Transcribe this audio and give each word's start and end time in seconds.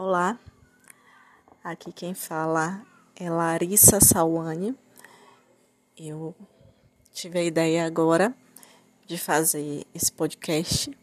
Olá, 0.00 0.38
aqui 1.64 1.90
quem 1.90 2.14
fala 2.14 2.86
é 3.16 3.28
Larissa 3.28 3.98
Salwane. 3.98 4.72
Eu 5.96 6.36
tive 7.12 7.40
a 7.40 7.42
ideia 7.42 7.84
agora 7.84 8.32
de 9.08 9.18
fazer 9.18 9.84
esse 9.92 10.12
podcast 10.12 10.96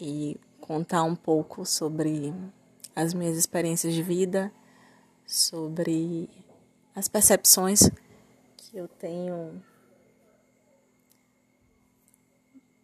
e 0.00 0.40
contar 0.62 1.02
um 1.02 1.14
pouco 1.14 1.66
sobre 1.66 2.32
as 2.94 3.12
minhas 3.12 3.36
experiências 3.36 3.92
de 3.92 4.02
vida, 4.02 4.50
sobre 5.26 6.30
as 6.94 7.08
percepções 7.08 7.80
que 8.56 8.78
eu 8.78 8.88
tenho 8.88 9.62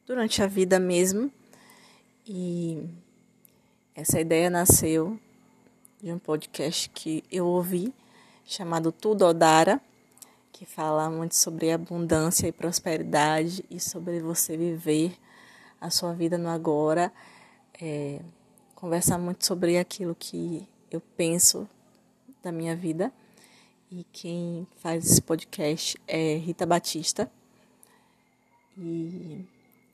durante 0.04 0.42
a 0.42 0.46
vida 0.46 0.78
mesmo. 0.78 1.32
E 2.26 2.86
essa 3.94 4.18
ideia 4.18 4.48
nasceu 4.48 5.18
de 6.02 6.10
um 6.10 6.18
podcast 6.18 6.88
que 6.90 7.22
eu 7.30 7.46
ouvi 7.46 7.92
chamado 8.42 8.90
Tudo 8.90 9.26
Odara, 9.26 9.80
que 10.50 10.64
fala 10.64 11.10
muito 11.10 11.34
sobre 11.36 11.70
abundância 11.70 12.46
e 12.46 12.52
prosperidade 12.52 13.62
e 13.70 13.78
sobre 13.78 14.20
você 14.20 14.56
viver 14.56 15.14
a 15.78 15.90
sua 15.90 16.14
vida 16.14 16.38
no 16.38 16.48
agora. 16.48 17.12
É, 17.78 18.20
conversa 18.74 19.18
muito 19.18 19.44
sobre 19.44 19.76
aquilo 19.76 20.14
que 20.14 20.66
eu 20.90 21.00
penso 21.14 21.68
da 22.42 22.50
minha 22.50 22.74
vida. 22.74 23.12
E 23.90 24.06
quem 24.10 24.66
faz 24.76 25.04
esse 25.04 25.20
podcast 25.20 26.00
é 26.08 26.36
Rita 26.36 26.64
Batista. 26.64 27.30
E 28.78 29.44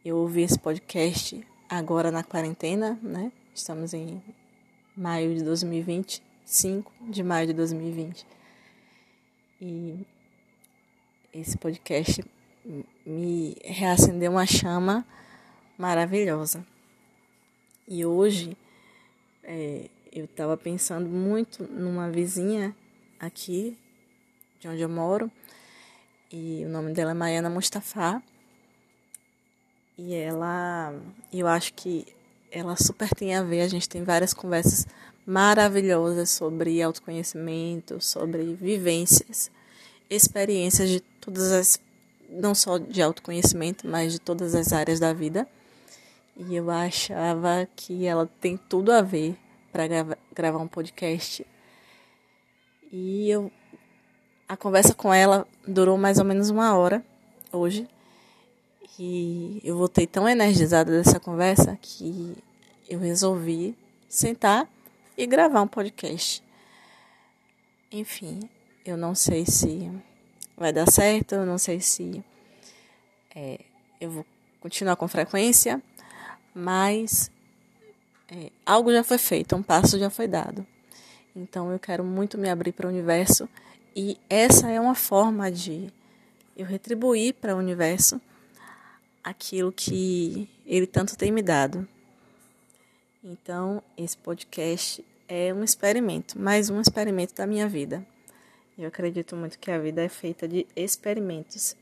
eu 0.04 0.18
ouvi 0.18 0.42
esse 0.42 0.58
podcast 0.58 1.44
agora 1.68 2.12
na 2.12 2.22
quarentena, 2.22 2.96
né? 3.02 3.32
Estamos 3.58 3.92
em 3.92 4.22
maio 4.96 5.34
de 5.34 5.42
2020, 5.42 6.22
5 6.44 6.92
de 7.10 7.24
maio 7.24 7.48
de 7.48 7.52
2020. 7.52 8.24
E 9.60 10.06
esse 11.34 11.58
podcast 11.58 12.24
me 13.04 13.56
reacendeu 13.64 14.30
uma 14.30 14.46
chama 14.46 15.04
maravilhosa. 15.76 16.64
E 17.88 18.06
hoje 18.06 18.56
é, 19.42 19.90
eu 20.12 20.26
estava 20.26 20.56
pensando 20.56 21.08
muito 21.08 21.64
numa 21.64 22.08
vizinha 22.12 22.76
aqui 23.18 23.76
de 24.60 24.68
onde 24.68 24.82
eu 24.82 24.88
moro. 24.88 25.28
E 26.30 26.62
o 26.64 26.68
nome 26.68 26.92
dela 26.92 27.10
é 27.10 27.14
Maiana 27.14 27.50
Mustafa. 27.50 28.22
E 29.98 30.14
ela, 30.14 30.94
eu 31.32 31.48
acho 31.48 31.74
que 31.74 32.06
ela 32.50 32.76
super 32.76 33.08
tem 33.10 33.34
a 33.34 33.42
ver. 33.42 33.62
A 33.62 33.68
gente 33.68 33.88
tem 33.88 34.02
várias 34.02 34.34
conversas 34.34 34.86
maravilhosas 35.26 36.30
sobre 36.30 36.80
autoconhecimento, 36.82 38.00
sobre 38.00 38.54
vivências, 38.54 39.50
experiências 40.08 40.88
de 40.88 41.00
todas 41.00 41.52
as, 41.52 41.80
não 42.30 42.54
só 42.54 42.78
de 42.78 43.02
autoconhecimento, 43.02 43.86
mas 43.86 44.12
de 44.12 44.18
todas 44.18 44.54
as 44.54 44.72
áreas 44.72 44.98
da 44.98 45.12
vida. 45.12 45.46
E 46.36 46.54
eu 46.54 46.70
achava 46.70 47.68
que 47.76 48.06
ela 48.06 48.28
tem 48.40 48.56
tudo 48.56 48.92
a 48.92 49.02
ver 49.02 49.36
para 49.72 49.86
grava, 49.86 50.18
gravar 50.34 50.58
um 50.58 50.68
podcast. 50.68 51.46
E 52.90 53.28
eu 53.28 53.50
a 54.48 54.56
conversa 54.56 54.94
com 54.94 55.12
ela 55.12 55.46
durou 55.66 55.98
mais 55.98 56.18
ou 56.18 56.24
menos 56.24 56.48
uma 56.48 56.74
hora 56.74 57.04
hoje. 57.52 57.86
E 58.96 59.60
eu 59.64 59.76
voltei 59.76 60.06
tão 60.06 60.28
energizada 60.28 60.90
dessa 60.90 61.18
conversa 61.18 61.76
que 61.80 62.36
eu 62.88 62.98
resolvi 62.98 63.76
sentar 64.08 64.68
e 65.16 65.26
gravar 65.26 65.62
um 65.62 65.68
podcast. 65.68 66.42
Enfim, 67.90 68.48
eu 68.84 68.96
não 68.96 69.14
sei 69.14 69.44
se 69.46 69.90
vai 70.56 70.72
dar 70.72 70.90
certo, 70.90 71.34
eu 71.34 71.46
não 71.46 71.58
sei 71.58 71.80
se 71.80 72.22
é, 73.34 73.60
eu 74.00 74.10
vou 74.10 74.26
continuar 74.60 74.96
com 74.96 75.06
frequência, 75.08 75.82
mas 76.54 77.30
é, 78.28 78.50
algo 78.66 78.92
já 78.92 79.04
foi 79.04 79.18
feito, 79.18 79.56
um 79.56 79.62
passo 79.62 79.98
já 79.98 80.10
foi 80.10 80.26
dado. 80.26 80.66
Então 81.34 81.70
eu 81.70 81.78
quero 81.78 82.04
muito 82.04 82.36
me 82.36 82.48
abrir 82.50 82.72
para 82.72 82.86
o 82.86 82.90
universo 82.90 83.48
e 83.94 84.18
essa 84.28 84.70
é 84.70 84.80
uma 84.80 84.94
forma 84.94 85.50
de 85.50 85.92
eu 86.56 86.66
retribuir 86.66 87.34
para 87.34 87.54
o 87.54 87.58
universo 87.58 88.20
aquilo 89.28 89.70
que 89.70 90.48
ele 90.64 90.86
tanto 90.86 91.16
tem 91.16 91.30
me 91.30 91.42
dado. 91.42 91.86
Então, 93.22 93.82
esse 93.96 94.16
podcast 94.16 95.04
é 95.28 95.52
um 95.52 95.62
experimento, 95.62 96.38
mais 96.38 96.70
um 96.70 96.80
experimento 96.80 97.34
da 97.34 97.46
minha 97.46 97.68
vida. 97.68 98.06
Eu 98.78 98.88
acredito 98.88 99.36
muito 99.36 99.58
que 99.58 99.70
a 99.70 99.78
vida 99.78 100.02
é 100.02 100.08
feita 100.08 100.48
de 100.48 100.66
experimentos. 100.74 101.76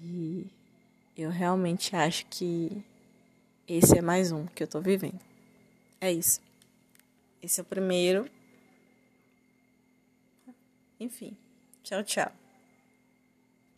E 0.00 0.46
eu 1.16 1.30
realmente 1.30 1.96
acho 1.96 2.24
que 2.26 2.80
esse 3.66 3.98
é 3.98 4.02
mais 4.02 4.30
um 4.30 4.46
que 4.46 4.62
eu 4.62 4.66
estou 4.66 4.80
vivendo. 4.80 5.18
É 6.00 6.12
isso. 6.12 6.40
Esse 7.42 7.60
é 7.60 7.62
o 7.62 7.66
primeiro. 7.66 8.30
Enfim, 11.00 11.36
tchau, 11.82 12.04
tchau. 12.04 12.30